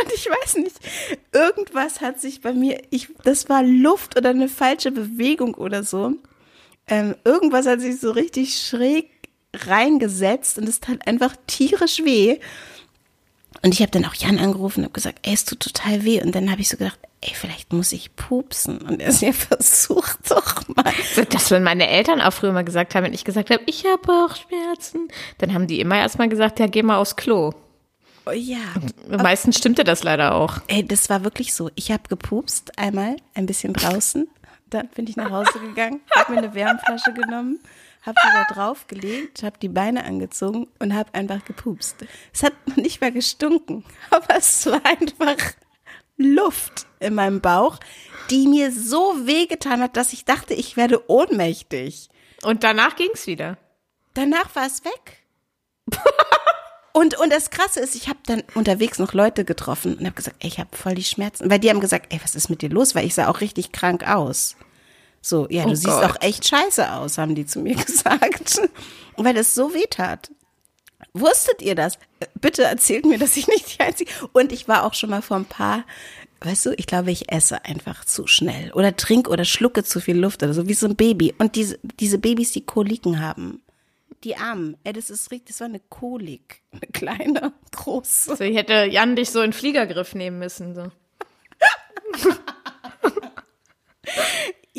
[0.00, 0.76] Und ich weiß nicht,
[1.32, 6.14] irgendwas hat sich bei mir, ich, das war Luft oder eine falsche Bewegung oder so.
[6.88, 9.08] Ähm, irgendwas hat sich so richtig schräg
[9.54, 12.40] reingesetzt und es tat einfach tierisch weh.
[13.62, 16.22] Und ich habe dann auch Jan angerufen und habe gesagt, ey, es tut total weh.
[16.22, 18.78] Und dann habe ich so gedacht, ey, vielleicht muss ich pupsen.
[18.78, 20.92] Und er ist ja versucht doch mal.
[21.30, 23.98] Das, wenn meine Eltern auch früher mal gesagt haben, wenn ich gesagt habe, ich habe
[23.98, 25.08] Bauchschmerzen,
[25.38, 27.52] dann haben die immer erstmal gesagt, ja, geh mal aufs Klo.
[28.26, 28.58] Oh ja.
[29.08, 30.58] Meistens stimmte das leider auch.
[30.68, 31.70] Ey, das war wirklich so.
[31.74, 34.28] Ich habe gepupst einmal, ein bisschen draußen.
[34.70, 37.58] Dann bin ich nach Hause gegangen, habe mir eine Wärmflasche genommen,
[38.02, 41.96] habe die da draufgelegt, habe die Beine angezogen und habe einfach gepupst.
[42.32, 45.36] Es hat nicht mal gestunken, aber es war einfach
[46.16, 47.78] Luft in meinem Bauch,
[48.30, 52.08] die mir so wehgetan hat, dass ich dachte, ich werde ohnmächtig.
[52.42, 53.56] Und danach ging's wieder.
[54.14, 55.24] Danach war es weg.
[56.98, 60.38] Und, und das Krasse ist, ich habe dann unterwegs noch Leute getroffen und habe gesagt,
[60.40, 61.48] ey, ich habe voll die Schmerzen.
[61.48, 62.96] Weil die haben gesagt, ey, was ist mit dir los?
[62.96, 64.56] Weil ich sah auch richtig krank aus.
[65.20, 66.04] So, ja, du Oh siehst Gott.
[66.04, 68.60] auch echt scheiße aus, haben die zu mir gesagt.
[69.16, 70.30] Weil es so weh tat.
[71.12, 71.98] Wusstet ihr das?
[72.40, 74.10] Bitte erzählt mir, dass ich nicht die Einzige.
[74.32, 75.84] Und ich war auch schon mal vor ein paar,
[76.40, 80.16] weißt du, ich glaube, ich esse einfach zu schnell oder trinke oder schlucke zu viel
[80.16, 81.34] Luft oder so, wie so ein Baby.
[81.38, 83.62] Und diese, diese Babys, die Koliken haben.
[84.24, 86.62] Die Armen, ey, das ist richtig, das war eine Kolik.
[86.72, 88.36] Eine kleine, große.
[88.36, 90.74] So, ich hätte Jan dich so in Fliegergriff nehmen müssen.
[90.74, 90.90] So.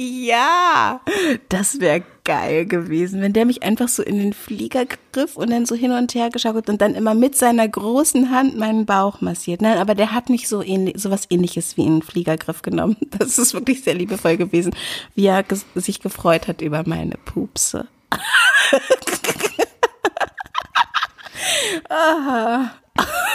[0.01, 1.01] Ja,
[1.49, 5.65] das wäre geil gewesen, wenn der mich einfach so in den Flieger griff und dann
[5.65, 9.61] so hin und her geschaukelt und dann immer mit seiner großen Hand meinen Bauch massiert.
[9.61, 12.95] Nein, aber der hat nicht so ähnlich, so was ähnliches wie einen Fliegergriff genommen.
[13.09, 14.73] Das ist wirklich sehr liebevoll gewesen,
[15.15, 15.43] wie er
[15.75, 17.89] sich gefreut hat über meine Pupse.
[21.89, 22.69] ah,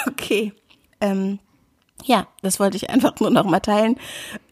[0.09, 0.55] okay.
[1.03, 1.41] Ähm,
[2.05, 3.97] Ja, das wollte ich einfach nur noch mal teilen.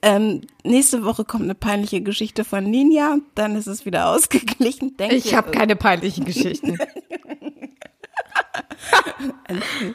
[0.00, 4.96] Ähm, nächste Woche kommt eine peinliche Geschichte von Ninja, dann ist es wieder ausgeglichen.
[4.96, 6.78] Denkt ich habe keine peinlichen Geschichten.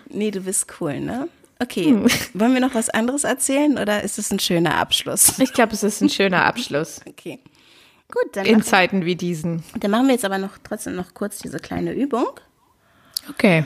[0.09, 1.27] nee, du bist cool, ne?
[1.59, 2.05] Okay, hm.
[2.35, 5.39] wollen wir noch was anderes erzählen oder ist es ein schöner Abschluss?
[5.39, 7.01] Ich glaube, es ist ein schöner Abschluss.
[7.07, 7.39] Okay.
[8.09, 8.45] Gut, dann.
[8.45, 9.63] In Zeiten wie diesen.
[9.79, 12.29] Dann machen wir jetzt aber noch trotzdem noch kurz diese kleine Übung.
[13.29, 13.65] Okay.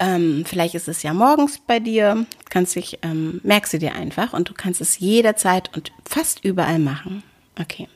[0.00, 2.26] Ähm, vielleicht ist es ja morgens bei dir.
[2.48, 6.78] Kannst dich, ähm, merkst du dir einfach und du kannst es jederzeit und fast überall
[6.78, 7.22] machen.
[7.60, 7.86] Okay.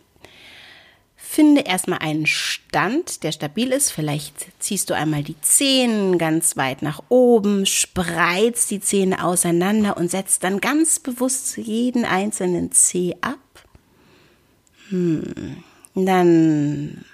[1.16, 3.90] Finde erstmal einen Stand, der stabil ist.
[3.90, 10.10] Vielleicht ziehst du einmal die Zehen ganz weit nach oben, spreizt die Zähne auseinander und
[10.10, 13.38] setzt dann ganz bewusst jeden einzelnen Zeh ab.
[14.90, 15.64] Hm.
[15.94, 17.04] Dann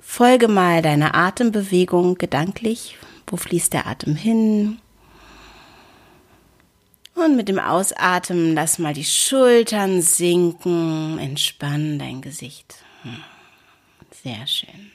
[0.00, 2.98] folge mal deiner Atembewegung gedanklich.
[3.30, 4.80] Wo fließt der Atem hin?
[7.14, 12.82] Und mit dem Ausatmen lass mal die Schultern sinken, entspann dein Gesicht.
[13.02, 13.22] Hm.
[14.22, 14.90] Sehr schön.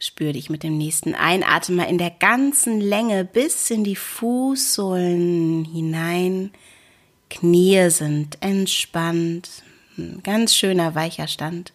[0.00, 6.50] Spür dich mit dem nächsten Einatmen in der ganzen Länge bis in die Fußsohlen hinein.
[7.30, 9.62] Knie sind entspannt.
[9.96, 11.72] Ein ganz schöner weicher Stand.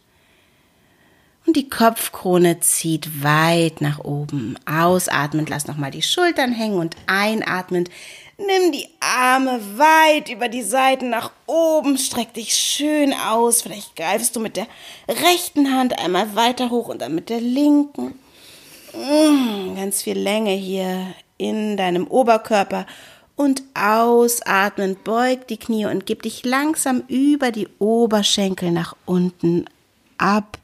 [1.48, 4.60] Und die Kopfkrone zieht weit nach oben.
[4.66, 7.90] Ausatmend lass nochmal die Schultern hängen und einatmend
[8.38, 11.98] nimm die Arme weit über die Seiten nach oben.
[11.98, 13.62] Streck dich schön aus.
[13.62, 14.68] Vielleicht greifst du mit der
[15.08, 18.20] rechten Hand einmal weiter hoch und dann mit der linken.
[18.94, 22.86] Mm, ganz viel Länge hier in deinem Oberkörper.
[23.38, 29.66] Und ausatmend beug die Knie und gib dich langsam über die Oberschenkel nach unten
[30.18, 30.58] ab.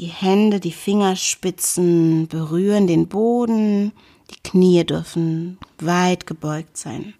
[0.00, 3.92] Die Hände, die Fingerspitzen berühren den Boden.
[4.30, 7.12] Die Knie dürfen weit gebeugt sein.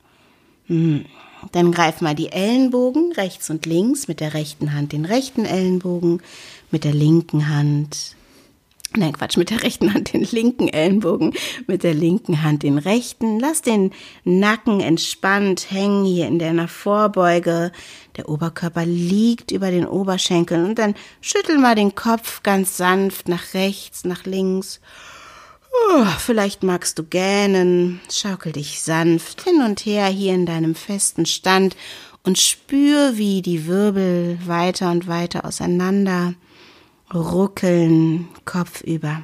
[0.66, 1.04] Hm.
[1.52, 6.22] Dann greif mal die Ellenbogen rechts und links mit der rechten Hand den rechten Ellenbogen,
[6.70, 8.16] mit der linken Hand
[8.96, 11.32] Nein, Quatsch, mit der rechten Hand den linken Ellenbogen,
[11.68, 13.38] mit der linken Hand den rechten.
[13.38, 13.92] Lass den
[14.24, 17.70] Nacken entspannt hängen hier in deiner Vorbeuge.
[18.16, 23.54] Der Oberkörper liegt über den Oberschenkeln und dann schüttel mal den Kopf ganz sanft nach
[23.54, 24.80] rechts, nach links.
[25.92, 28.00] Oh, vielleicht magst du gähnen.
[28.10, 31.76] Schaukel dich sanft hin und her hier in deinem festen Stand
[32.24, 36.34] und spür, wie die Wirbel weiter und weiter auseinander
[37.12, 39.22] ruckeln kopfüber.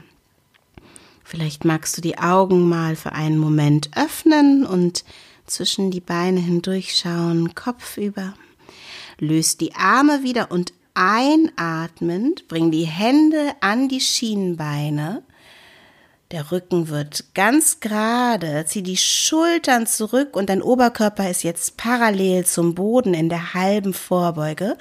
[1.24, 5.04] Vielleicht magst du die Augen mal für einen Moment öffnen und
[5.46, 8.34] zwischen die Beine hindurchschauen, kopfüber.
[9.18, 15.22] Löst die Arme wieder und einatmend bring die Hände an die Schienbeine.
[16.32, 22.44] Der Rücken wird ganz gerade, zieh die Schultern zurück und dein Oberkörper ist jetzt parallel
[22.44, 24.76] zum Boden in der halben Vorbeuge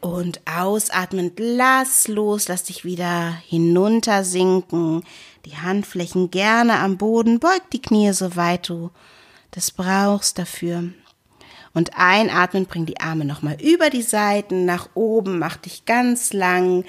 [0.00, 5.02] und ausatmend, lass los, lass dich wieder hinuntersinken.
[5.44, 8.90] Die Handflächen gerne am Boden, beug die Knie so weit du
[9.56, 10.90] das brauchst dafür.
[11.72, 16.84] Und einatmen, bring die Arme nochmal über die Seiten, nach oben, mach dich ganz lang.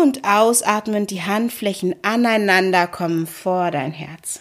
[0.00, 4.40] Und ausatmen, die Handflächen aneinander kommen vor dein Herz.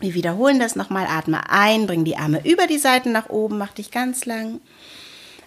[0.00, 1.06] Wir wiederholen das nochmal.
[1.06, 4.60] Atme ein, bring die Arme über die Seiten nach oben, mach dich ganz lang.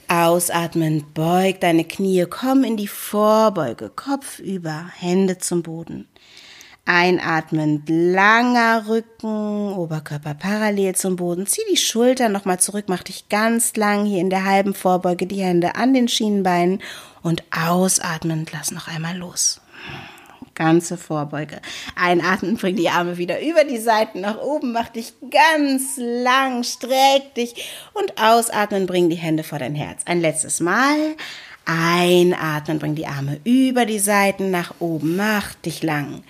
[0.08, 6.08] Ausatmen, beug deine Knie, komm in die Vorbeuge, Kopf über, Hände zum Boden.
[6.86, 11.46] Einatmend, langer Rücken, Oberkörper parallel zum Boden.
[11.46, 15.44] Zieh die Schultern nochmal zurück, mach dich ganz lang hier in der halben Vorbeuge, die
[15.44, 16.82] Hände an den Schienenbeinen
[17.22, 19.60] und ausatmend, lass noch einmal los
[20.58, 21.62] ganze Vorbeuge.
[21.96, 27.36] Einatmen, bring die Arme wieder über die Seiten nach oben, mach dich ganz lang, streck
[27.36, 30.02] dich und ausatmen, bring die Hände vor dein Herz.
[30.06, 31.16] Ein letztes Mal.
[31.66, 36.24] Einatmen, bring die Arme über die Seiten nach oben, mach dich lang.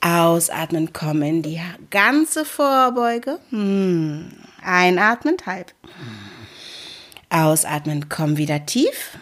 [0.00, 3.38] Ausatmen, komm in die ganze Vorbeuge.
[3.50, 4.32] Hm.
[4.64, 5.74] Einatmen, halb.
[7.28, 9.18] Ausatmen, komm wieder tief.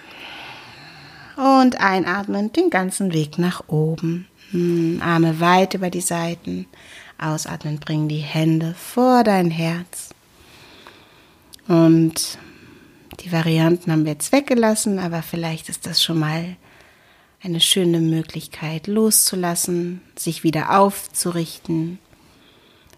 [1.36, 4.27] Und einatmen den ganzen Weg nach oben.
[4.50, 6.66] Hm, Arme weit über die Seiten.
[7.18, 10.10] Ausatmen, bring die Hände vor dein Herz.
[11.66, 12.38] Und
[13.20, 16.56] die Varianten haben wir jetzt weggelassen, aber vielleicht ist das schon mal
[17.42, 21.98] eine schöne Möglichkeit loszulassen, sich wieder aufzurichten,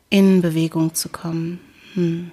[0.08, 1.60] in Bewegung zu kommen.
[1.94, 2.30] Hm.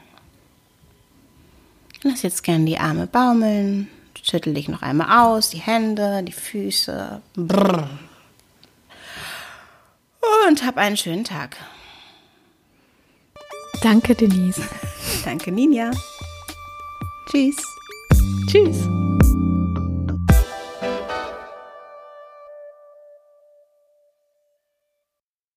[2.03, 3.87] Lass jetzt gern die Arme baumeln,
[4.21, 7.21] schüttel dich noch einmal aus, die Hände, die Füße.
[7.35, 7.89] Brrr
[10.47, 11.57] und hab einen schönen Tag.
[13.81, 14.61] Danke, Denise.
[15.25, 15.91] Danke, Ninja.
[17.29, 17.57] Tschüss.
[18.47, 18.87] Tschüss.